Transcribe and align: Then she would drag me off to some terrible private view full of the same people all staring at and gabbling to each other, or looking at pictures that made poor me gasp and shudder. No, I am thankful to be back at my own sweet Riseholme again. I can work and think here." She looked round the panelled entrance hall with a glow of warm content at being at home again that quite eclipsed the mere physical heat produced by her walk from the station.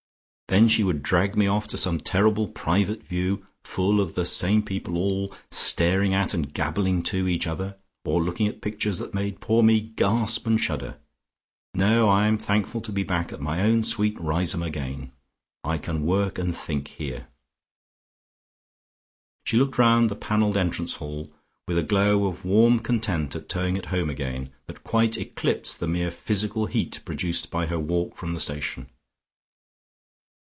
Then 0.47 0.67
she 0.67 0.83
would 0.83 1.01
drag 1.01 1.37
me 1.37 1.47
off 1.47 1.65
to 1.69 1.77
some 1.77 1.97
terrible 1.97 2.45
private 2.45 3.03
view 3.03 3.47
full 3.63 4.01
of 4.01 4.15
the 4.15 4.25
same 4.25 4.61
people 4.61 4.97
all 4.97 5.33
staring 5.49 6.13
at 6.13 6.33
and 6.33 6.53
gabbling 6.53 7.03
to 7.03 7.25
each 7.25 7.47
other, 7.47 7.77
or 8.03 8.21
looking 8.21 8.47
at 8.49 8.59
pictures 8.59 8.99
that 8.99 9.13
made 9.13 9.39
poor 9.39 9.63
me 9.63 9.79
gasp 9.79 10.45
and 10.45 10.59
shudder. 10.59 10.97
No, 11.73 12.09
I 12.09 12.27
am 12.27 12.37
thankful 12.37 12.81
to 12.81 12.91
be 12.91 13.01
back 13.03 13.31
at 13.31 13.39
my 13.39 13.61
own 13.61 13.81
sweet 13.81 14.19
Riseholme 14.19 14.63
again. 14.67 15.13
I 15.63 15.77
can 15.77 16.05
work 16.05 16.37
and 16.37 16.53
think 16.53 16.89
here." 16.89 17.27
She 19.45 19.55
looked 19.55 19.77
round 19.77 20.09
the 20.09 20.17
panelled 20.17 20.57
entrance 20.57 20.97
hall 20.97 21.31
with 21.65 21.77
a 21.77 21.81
glow 21.81 22.25
of 22.27 22.43
warm 22.43 22.79
content 22.81 23.37
at 23.37 23.47
being 23.53 23.77
at 23.77 23.85
home 23.85 24.09
again 24.09 24.49
that 24.65 24.83
quite 24.83 25.17
eclipsed 25.17 25.79
the 25.79 25.87
mere 25.87 26.11
physical 26.11 26.65
heat 26.65 26.99
produced 27.05 27.49
by 27.49 27.67
her 27.67 27.79
walk 27.79 28.17
from 28.17 28.33
the 28.33 28.39
station. 28.41 28.89